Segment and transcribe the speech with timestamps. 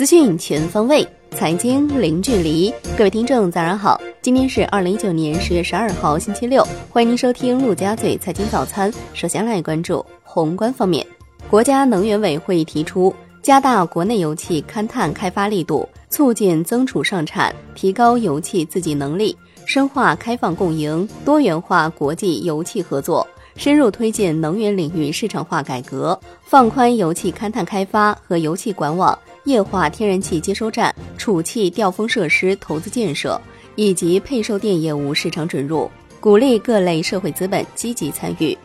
[0.00, 2.72] 资讯全方位，财经零距离。
[2.96, 4.00] 各位听众，早上好！
[4.22, 6.66] 今天是二零一九年十月十二号，星期六。
[6.88, 8.90] 欢迎您收听陆家嘴财经早餐。
[9.12, 11.06] 首先来关注宏观方面，
[11.50, 19.36] 国家能源委会提出，加大国内油气勘探开发力度，促进增储上产，提高油气自给能力，
[19.66, 23.28] 深化开放共赢，多元化国际油气合作。
[23.56, 33.40] 深入推进能源领域市场化改革，放宽油气勘探开发和油气管网、液化天然气接收站、储气调峰设施投资建设
[33.74, 38.56] 以及配售电业务市场准入，鼓励各类社会资本积极参与。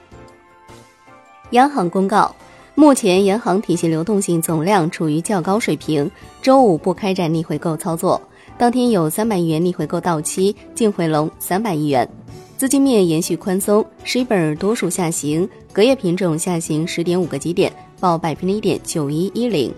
[1.51, 2.33] 央行公告，
[2.73, 6.09] 目前银行体系流动性总量处于较高水平，
[6.41, 8.21] 周五不开展逆回购操作，
[8.57, 12.09] 当天有三百亿元逆回购到期，净回笼三百亿元。
[12.57, 17.69] 资金面延续宽松，，Shiba 多数下行，隔夜品种下行十点五个基点，
[17.99, 19.73] 报百分之一点九一一零。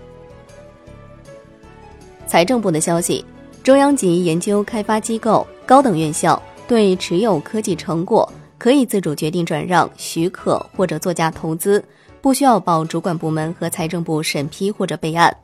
[2.28, 3.24] 财政部的消息，
[3.64, 11.84] 中央级研究开发机构、高等院校对持有科技成果可以自主决定转让许可或者作价投资，
[12.20, 15.36] 不需要报主管部门和财政部审批或者备案。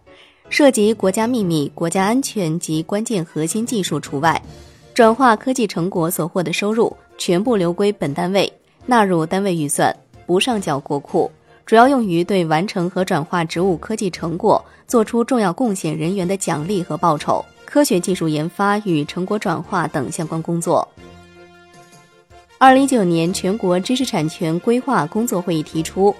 [0.50, 4.40] 涉及国家秘密、国家安全及关键核心技术除外。
[4.92, 6.96] 转化科技成果所获的收入。
[7.16, 8.52] 全部留归本单位，
[8.86, 9.94] 纳入单位预算，
[10.26, 11.30] 不上缴国库，
[11.64, 20.86] 主要用于对完成和转化植物科技成果做出重要贡献人员的奖励和报酬，科学技术研发与成果转化等相关工作。
[22.58, 26.14] 二零一九年全国知识产权规划工作会议提出，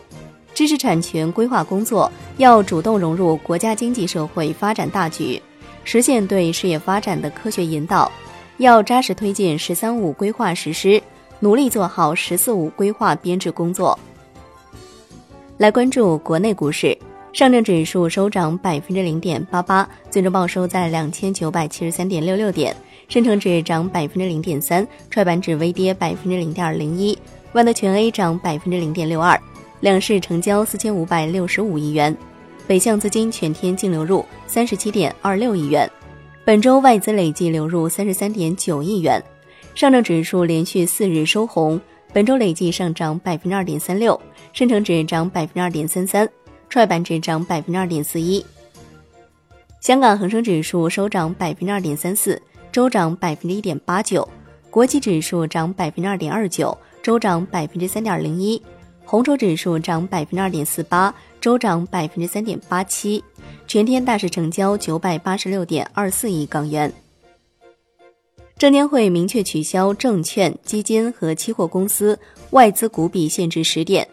[0.54, 5.40] 知识产权规划工作要主动融入国家经济社会发展大局，
[5.84, 8.10] 实现对事业发展的科学引导。
[8.58, 11.02] 要扎实推进“十三五”规划实施，
[11.41, 13.98] 努力做好“十四五”规划编制工作。
[15.58, 16.96] 来关注国内股市，
[17.33, 22.72] 上证指数收涨百分之零点八八，最终报收在两千九百七十三点六六点；
[23.08, 27.18] 深成指涨百分之零点三，创业板指微跌百分之零点零一，
[27.52, 29.40] 万德全 A 涨百分之零点六二。
[29.80, 32.17] 两市成交四千五百六十五亿元，
[32.67, 35.90] 北向资金全天净流入三十七点二六亿元。
[36.46, 39.22] 本周外资累计流入三十三点九亿元，
[39.74, 41.80] 上证指数连续四日收红，
[42.12, 44.20] 本周累计上涨百分之二点三六，
[44.52, 46.28] 深成指涨百分之二点三三，
[46.68, 48.44] 创业板指涨百分之二点四一。
[49.80, 52.40] 香港恒生指数收涨百分之二点三四，
[52.70, 54.28] 周涨百分之一点八九，
[54.68, 58.62] 国际指数涨百分之二点二九，周涨百分之三点零一，
[59.06, 63.22] 红筹指数涨百分之二点四八，周涨百分之三点八七。
[63.66, 66.90] 全天大市成交九百八十六点二四亿港元。
[68.56, 72.18] 证监会明确取消证券、基金和期货公司
[72.52, 74.08] 外资股比限制时点，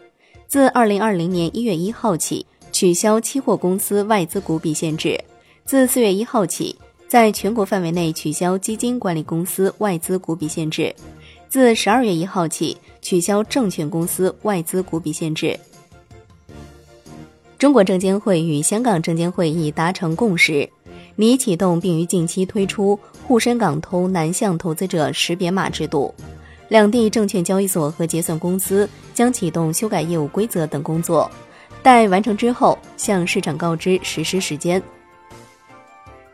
[0.46, 5.18] 自二零二零年一月一号起取消期货公司外资股比限制；
[5.64, 6.76] 自四月一号起，
[7.08, 10.94] 在全国范围内取消基金管理公司外资股比限制；
[11.48, 15.58] 自十二月一号起取消证券公司外资股比限制。
[17.62, 20.68] 中国证监会与香港证监会已达成共识，
[21.14, 26.12] 拟启动并于近期推出沪深港通南向投资者识别码制度。
[26.66, 31.30] 两地证券交易所和结算公司将启动修改业务规则等工作，
[31.84, 34.82] 待完成之后向市场告知实施时间。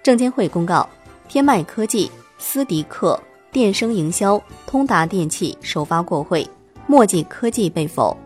[0.02, 0.88] 证监会公告：
[1.28, 3.22] 天迈科技、思迪克、
[3.52, 6.48] 电声营销、通达电器首发过会，
[6.86, 8.16] 墨迹科技被否。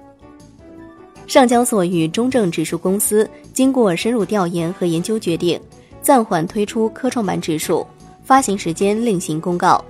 [1.33, 5.59] 上交所与中证指数公司经过深入调研和研究，决定
[6.03, 7.87] 暂缓推出科创板指数，
[8.23, 9.83] 发行时间另行公告。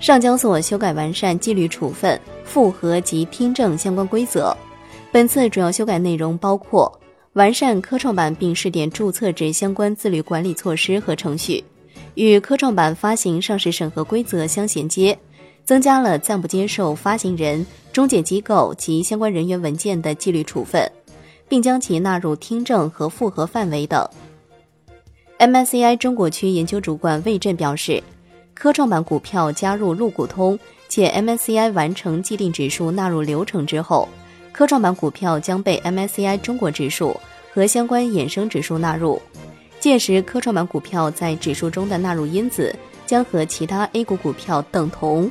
[0.00, 4.56] 上交所修改完善纪律处分、复核及听证相关规则。
[5.10, 6.90] 本次主要修改内容包括
[7.34, 11.62] 完善科创板并试点注册制相关自律管理措施和程序，
[12.14, 15.18] 与科创板发行上市审核规则相衔接。
[15.64, 20.90] 增加了暂不接受发行人、中介机构及相关人员文件的纪律处分，
[21.48, 24.08] 并将其纳入听证和复核范围等。
[25.38, 28.02] MSCI 中国区研究主管魏震表示，
[28.54, 34.08] 科创板股票加入陆股通，且 MSCI 完成既定指数纳入流程之后，
[34.52, 37.18] 科创板股票将被 MSCI 中国指数
[37.52, 39.20] 和相关衍生指数纳入，
[39.80, 42.74] 届时科创板股票在指数中的纳入因子
[43.06, 45.30] 将和其他 A 股股票等同。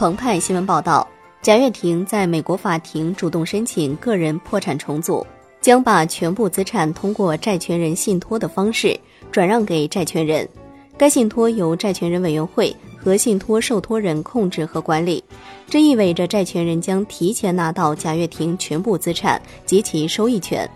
[0.00, 1.06] 澎湃新闻报道，
[1.42, 5.26] 贾跃亭在美国法庭主动申请个人破产重组，
[5.60, 8.98] 将把全部资产通过债权人信托的方式
[9.30, 10.48] 转让给债权人。
[10.96, 15.22] 该信托由债权人委员会和信托受托人控制和管理，
[15.68, 20.66] 这意味着债权人将提前拿到贾跃亭全部资产及其收益权。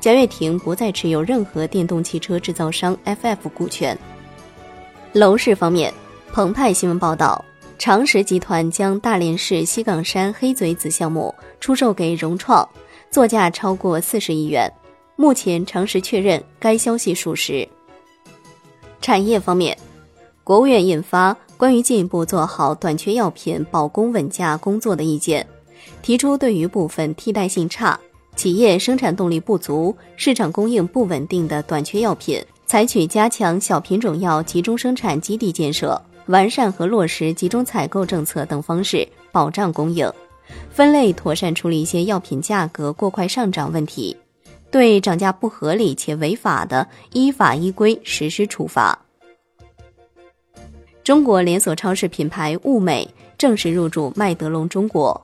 [0.00, 3.96] 贾跃亭不再持有任何电动汽车制造商 FF 股权。
[5.12, 5.94] 楼市方面，
[6.32, 7.44] 澎湃新闻报道，
[7.82, 12.68] 长实集团将大连市西岗山黑嘴子项目出售给融创，
[13.10, 14.72] 作价超过四十亿元。
[15.16, 17.68] 目前，长实确认该消息属实。
[19.00, 19.76] 产业方面，
[20.44, 25.44] 国务院印发关于进一步做好短缺药品保供稳价工作的意见，
[26.02, 27.98] 提出对于部分替代性差。
[28.36, 40.10] 企业生产动力不足、市场供应不稳定的短缺药品，采取加强小品种药集中生产基地建设、完善和落实集中采购政策等方式保障供应，
[40.70, 44.16] 分类妥善处理一些药品价格过快上涨问题，
[44.70, 48.98] 对涨价不合理且违法的，依法依规实施处罚。
[51.02, 55.20] 中国连锁超市品牌物美正式入驻麦德龙中国。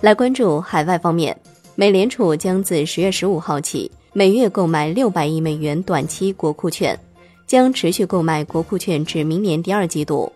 [0.00, 1.38] 来关注海外方面，
[1.74, 6.98] 美联储将自十月十五号起每月购买六百亿美元短期国库券，
[7.46, 10.32] 将持续购买国库券至明年第二季度。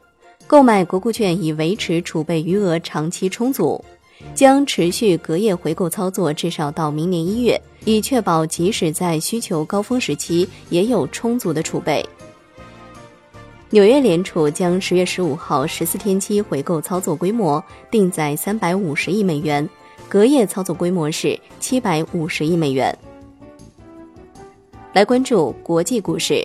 [0.46, 3.84] 购买国库券以维持储备余额长期充足，
[4.34, 12.04] 将持续隔夜回购操作至少到明年一月，以确保即使在需求高峰时期也有充足的储备。
[13.70, 19.68] 纽约联储将十月十五号十四天期回购操作规模定在三百五十亿美元，
[20.08, 22.92] 隔夜操作规模是七百五十亿美元。
[24.92, 26.44] 来关注国际股市，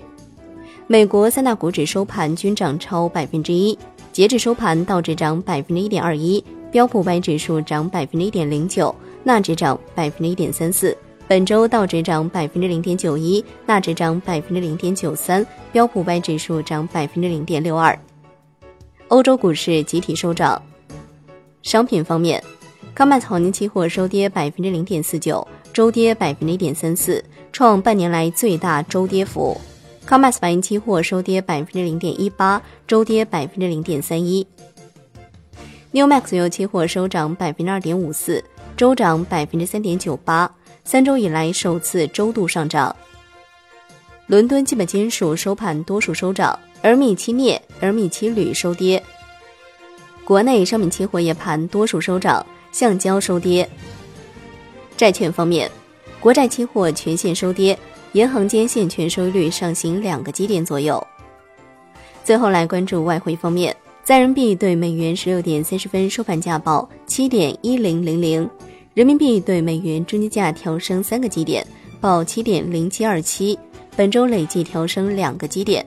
[0.88, 3.76] 美国三大股指收盘均涨超百分之一，
[4.12, 8.94] 截至收盘，道指涨百分之一点二一，标普五百指数涨百分之一点零九，
[9.24, 10.96] 纳指涨百分之一点三四。
[11.28, 17.98] 本周道指涨百分之零点九一，纳指涨百分之零点九三，标普五百指数涨百分之零点六二。
[19.08, 20.62] 欧洲股市集体收涨。
[21.64, 22.44] 商品方面，
[22.94, 29.60] 康麦草泥期货收跌百分之零点四九，周跌百分之一点三四，创半年来最大周跌幅。
[30.06, 34.46] 康麦斯白银期货收跌百分之零点一八，周跌百分之零点三一。
[35.92, 38.44] New Max 油期货收涨百分之二点五四，
[38.78, 40.54] 周涨百分之三点九八。
[40.84, 42.96] 三周以来首次周度上涨。
[44.28, 49.02] 伦敦基本金属收盘多数收涨，而米期镍、而米期铝收跌。
[50.24, 53.68] 国内商品期货夜盘多数收涨，橡胶收跌。
[54.96, 55.70] 债券方面，
[56.20, 57.78] 国债期货全线收跌，
[58.16, 61.06] 银行间现券收益率上行两个基点左右。
[62.24, 63.76] 最后来关注外汇方面，
[64.06, 68.50] 在人民币对美元十六点三十分收盘价报七点一零零零。
[68.94, 71.68] 人民币对美元中间价调升三个基点，
[72.00, 73.60] 报七点零七二七，
[73.98, 75.86] 本周累计调升两个基点。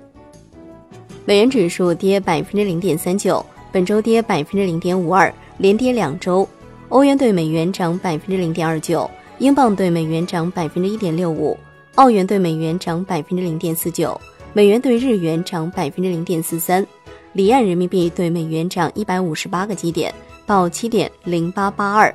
[1.25, 3.43] 美元指数跌百分之零点三九，
[3.73, 6.47] 本周跌百分之零点五二，连跌两周。
[6.91, 11.57] 欧元对美元涨百分之零点二九，英镑对美元涨百分之一点六五，
[11.99, 14.19] 澳元对美元涨百分之零点四九，
[14.53, 16.87] 美元对日元涨百分之零点四三。
[17.33, 20.15] 离岸人民币对美元涨一百五十八个基点，
[20.47, 22.15] 报七点零八八二。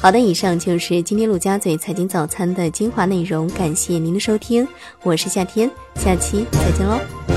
[0.00, 4.66] 好的，以上就是今天陆家嘴财经早餐的精华内容，感谢您的收听，
[5.04, 7.33] 我是夏天，下期再见喽。